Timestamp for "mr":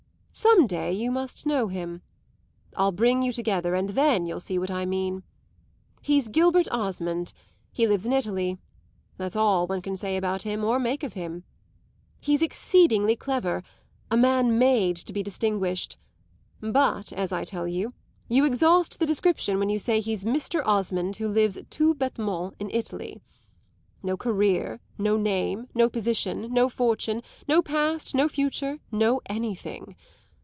20.23-20.65